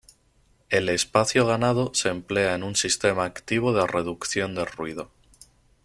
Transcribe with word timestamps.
El 0.71 0.89
espacio 0.89 1.45
ganado 1.45 1.91
se 1.93 2.09
emplea 2.09 2.55
en 2.55 2.63
un 2.63 2.75
sistema 2.75 3.23
activo 3.23 3.71
de 3.71 3.85
reducción 3.85 4.55
de 4.55 4.65
ruido. 4.65 5.11